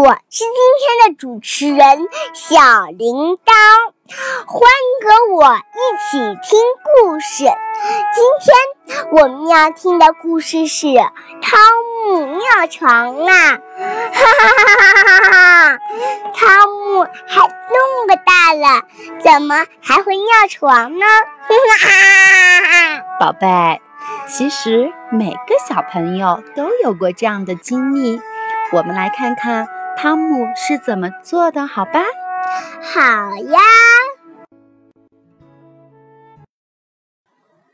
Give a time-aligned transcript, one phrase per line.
[0.00, 0.48] 我是今
[0.80, 3.52] 天的主持人小铃铛，
[4.46, 5.60] 欢迎和我一
[6.10, 6.58] 起听
[7.04, 7.44] 故事。
[7.44, 10.86] 今天我们要听的故事是
[11.42, 11.60] 《汤
[12.06, 13.58] 姆尿床》啦！
[13.58, 15.78] 哈哈哈哈哈哈！
[16.34, 18.82] 汤姆还那么大了，
[19.22, 21.04] 怎么还会尿床呢？
[21.04, 23.04] 哈哈哈哈！
[23.20, 23.82] 宝贝，
[24.26, 28.18] 其实每个小朋友都有过这样的经历。
[28.72, 29.66] 我们来看看
[29.96, 32.00] 汤姆是怎么做的，好吧？
[32.82, 33.00] 好
[33.36, 33.60] 呀。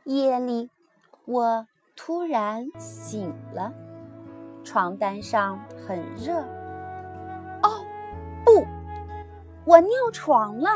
[0.05, 0.70] 夜里，
[1.25, 3.73] 我突然醒了，
[4.65, 6.41] 床单上很热。
[7.62, 7.84] 哦，
[8.45, 8.67] 不，
[9.64, 10.69] 我尿床了，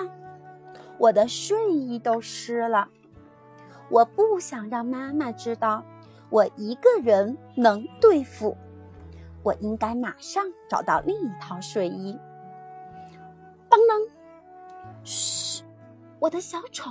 [0.98, 2.88] 我的睡衣都湿了。
[3.88, 5.84] 我不想让妈妈知道，
[6.28, 8.56] 我一个人能对付。
[9.42, 12.18] 我应该马上找到另一套睡衣。
[13.68, 14.00] 邦当，
[15.04, 15.62] 嘘，
[16.18, 16.90] 我的小丑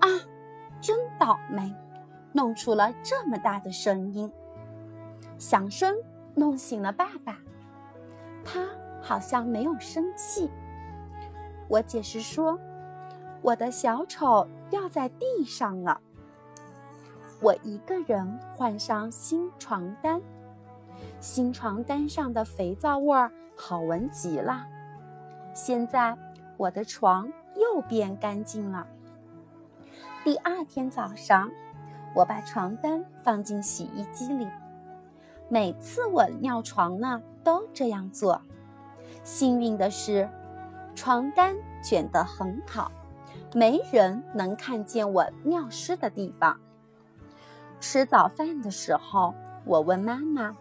[0.00, 0.08] 啊，
[0.80, 1.74] 真倒霉，
[2.32, 4.30] 弄出了这么大的声音。
[5.38, 5.96] 响声
[6.34, 7.38] 弄醒了爸爸，
[8.44, 8.66] 他
[9.00, 10.50] 好像没有生气。
[11.68, 12.58] 我解释说，
[13.42, 16.00] 我的小丑掉在地上了。
[17.40, 20.20] 我一个人换上新床单。
[21.20, 24.64] 新床单上的肥皂味儿好闻极了。
[25.52, 26.16] 现在
[26.56, 28.86] 我的床又变干净了。
[30.22, 31.50] 第二天早上，
[32.14, 34.46] 我把床单放进洗衣机里。
[35.48, 38.40] 每次我尿床呢，都这样做。
[39.24, 40.28] 幸运的是，
[40.94, 42.92] 床单卷得很好，
[43.54, 46.60] 没人能看见我尿湿的地方。
[47.80, 50.54] 吃早饭的时候，我问妈妈。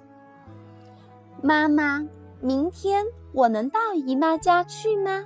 [1.42, 2.04] 妈妈，
[2.42, 5.24] 明天我能到姨妈家去吗？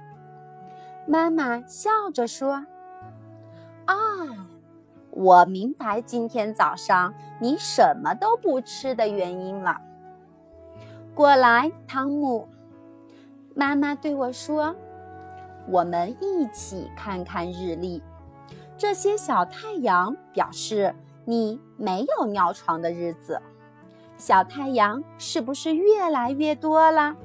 [1.08, 2.66] 妈妈笑着说
[3.86, 3.96] ：“啊，
[5.10, 9.78] 我明白今天早上你什么都不吃的原因了。
[11.16, 12.48] 过来，汤姆。”
[13.56, 14.76] 妈妈对我说
[15.68, 18.04] ：“我们一起看看日历，
[18.78, 20.94] 这些小太阳表示
[21.26, 23.42] 你没有尿床的日子。”
[24.22, 27.16] 小太阳是不是越来越多了？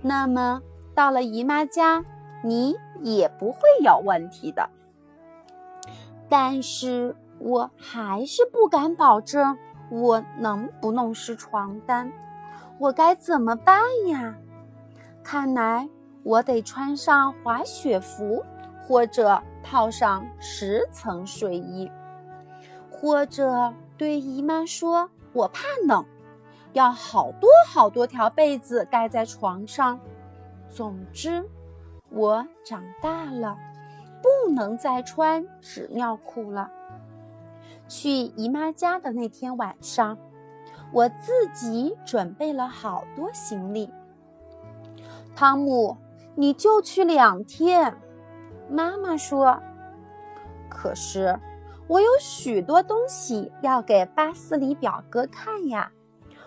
[0.00, 0.60] 那么
[0.96, 2.04] 到了姨妈家，
[2.42, 4.68] 你也不会有问题的。
[6.28, 9.56] 但是我还是不敢保证
[9.90, 12.10] 我能不弄湿床单，
[12.80, 14.34] 我该怎么办呀？
[15.22, 15.88] 看来
[16.24, 18.44] 我得穿上滑雪服，
[18.82, 21.88] 或者套上十层睡衣，
[22.90, 25.08] 或者对姨妈说。
[25.32, 26.04] 我怕冷，
[26.72, 29.98] 要好多好多条被子盖在床上。
[30.68, 31.48] 总之，
[32.10, 33.56] 我长大了，
[34.22, 36.70] 不能再穿纸尿裤了。
[37.88, 40.18] 去姨妈家的那天晚上，
[40.92, 43.90] 我自己准备了好多行李。
[45.34, 45.96] 汤姆，
[46.34, 47.96] 你就去两天，
[48.68, 49.58] 妈妈说。
[50.68, 51.38] 可是。
[51.92, 55.92] 我有许多东西要给巴斯里表哥看呀，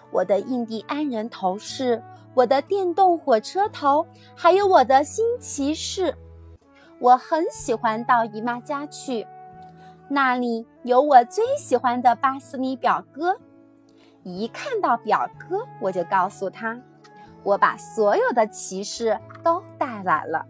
[0.10, 2.02] 我的印第安人头饰，
[2.34, 6.16] 我的电动火车头，还有我的新骑士。
[6.98, 9.28] 我很喜欢到姨妈家去，
[10.10, 13.38] 那里有我最喜欢的巴斯里表哥。
[14.24, 16.76] 一看到表哥，我就告诉他，
[17.44, 20.44] 我把所有的骑士都带来了。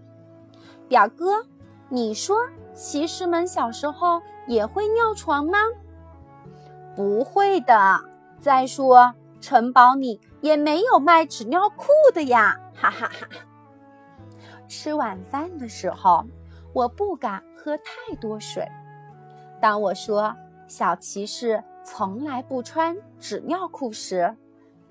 [0.88, 1.46] 表哥，
[1.90, 2.38] 你说
[2.76, 4.22] 骑士们小时候？
[4.48, 5.58] 也会尿床吗？
[6.96, 8.00] 不会的。
[8.40, 12.60] 再说，城堡里也没有卖纸尿裤的呀！
[12.76, 13.28] 哈哈哈。
[14.68, 16.24] 吃晚饭的时候，
[16.74, 18.68] 我不敢喝太多水。
[19.60, 20.36] 当我说
[20.68, 24.36] 小骑士从来不穿纸尿裤时，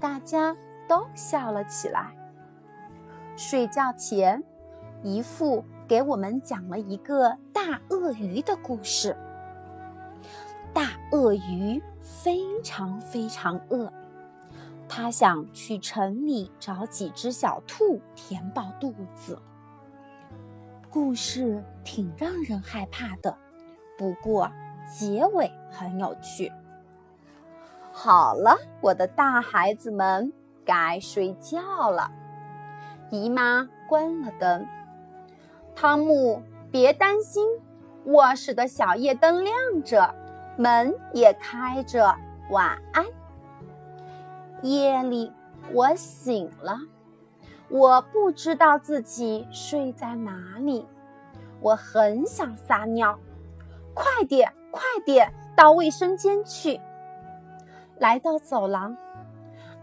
[0.00, 0.56] 大家
[0.88, 2.12] 都笑了起来。
[3.37, 4.43] 睡觉前，
[5.05, 9.17] 一副给我们讲了一个大鳄鱼的故事。
[10.73, 13.93] 大鳄鱼非常非常饿，
[14.89, 19.39] 它想去城里找几只小兔填饱肚子。
[20.91, 23.37] 故事挺让人害怕的，
[23.99, 24.51] 不过
[24.89, 26.51] 结尾很有趣。
[27.93, 30.33] 好了，我的大孩子们，
[30.65, 32.11] 该睡觉了。
[33.11, 34.67] 姨妈关了灯，
[35.75, 37.47] 汤姆，别担心，
[38.05, 39.55] 卧室的小夜灯亮
[39.85, 40.15] 着。
[40.56, 42.15] 门也开着，
[42.50, 43.05] 晚安。
[44.62, 45.32] 夜里
[45.73, 46.79] 我醒了，
[47.69, 50.87] 我不知道自己睡在哪里，
[51.61, 53.19] 我很想撒尿，
[53.94, 56.81] 快点，快点到卫生间去。
[57.99, 58.97] 来到走廊，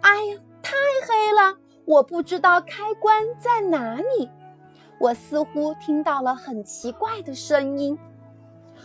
[0.01, 0.73] 哎呀，太
[1.05, 4.29] 黑了，我不知道开关在哪里。
[5.01, 7.97] 我似乎听到了很奇怪的声音，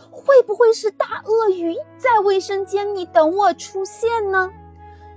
[0.09, 4.51] 会不会是大鳄鱼在卫生间里等我出现呢？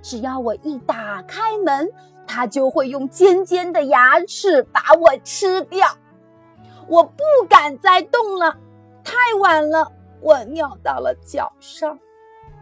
[0.03, 1.91] 只要我一打开门，
[2.27, 5.89] 它就会用尖尖的牙齿把我吃掉。
[6.87, 8.59] 我不敢再动了，
[9.03, 11.99] 太晚了，我尿到了脚上。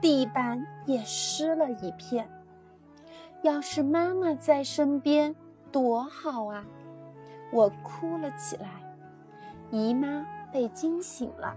[0.00, 2.30] 地板也湿了一片。
[3.42, 5.34] 要是妈妈在身边，
[5.72, 6.64] 多好啊！
[7.52, 8.68] 我哭了起来。
[9.70, 11.54] 姨妈被惊醒了。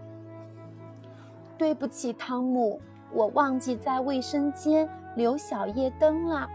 [1.57, 6.49] 对不起，汤姆，我忘记在卫生间留小夜灯了。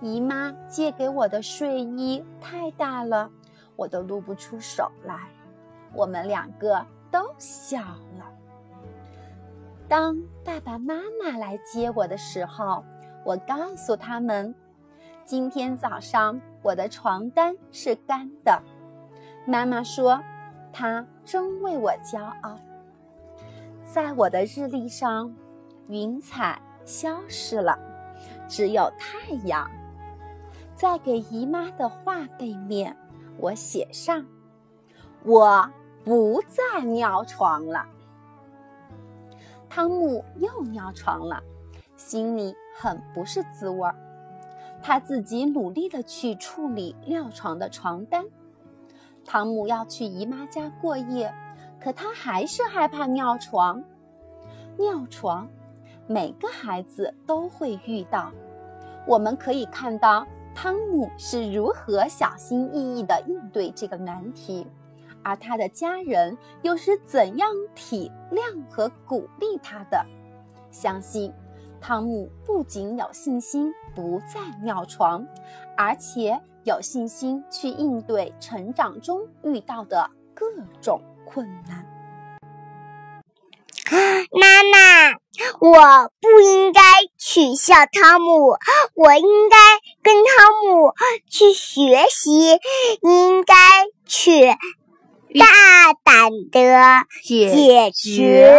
[0.00, 3.30] 姨妈借给我的睡衣太大了，
[3.76, 5.28] 我都露不出手来。
[5.92, 8.26] 我们两个都笑了。
[9.88, 12.84] 当爸爸妈妈来接我的时候，
[13.24, 14.54] 我告诉他们，
[15.24, 18.60] 今天早上我的床单是干的。
[19.46, 20.20] 妈妈说，
[20.72, 22.58] 她真为我骄傲。
[23.84, 25.34] 在我的日历上，
[25.88, 27.78] 云彩消失了，
[28.48, 29.70] 只有太阳。
[30.74, 32.96] 在给姨妈的画背面，
[33.36, 34.24] 我写上：
[35.24, 35.70] 我
[36.04, 37.86] 不再尿床了。
[39.68, 41.42] 汤姆又尿床了，
[41.96, 43.94] 心里很不是滋味儿。
[44.82, 48.24] 他自己努力的去处理尿床的床单。
[49.24, 51.32] 汤姆要去姨妈家过夜，
[51.80, 53.82] 可他还是害怕尿床。
[54.78, 55.48] 尿床，
[56.06, 58.32] 每个孩子都会遇到。
[59.06, 64.66] 我们可以看到汤姆是如何小心翼翼地应对这个难题。
[65.22, 68.40] 而他的家人又是怎样体谅
[68.70, 70.02] 和鼓励他的？
[70.70, 71.30] 相信
[71.80, 75.26] 汤姆不仅有信心不再尿床，
[75.76, 80.46] 而且有信心去应对成长中遇到的各
[80.80, 81.86] 种困难。
[84.32, 85.18] 妈妈，
[85.58, 86.80] 我不应该
[87.18, 88.56] 取笑汤姆，
[88.94, 89.56] 我应该
[90.02, 90.92] 跟汤姆
[91.28, 92.60] 去学习，
[93.02, 93.54] 应该
[94.04, 94.54] 去。
[95.38, 98.52] 大胆的解决，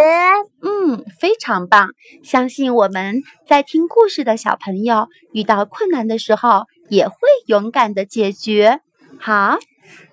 [0.62, 1.90] 嗯，非常棒！
[2.24, 7.16] 相信我们在听故事的小朋友遇到困难的时候也会
[7.48, 8.80] 勇敢的解决。
[9.20, 9.58] 好，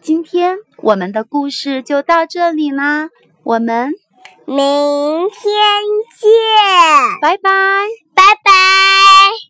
[0.01, 3.11] 今天我们的故事就到这里啦，
[3.45, 3.93] 我们
[4.45, 4.57] 明
[5.29, 5.31] 天
[6.19, 6.29] 见，
[7.21, 7.51] 拜拜，
[8.15, 9.48] 拜拜。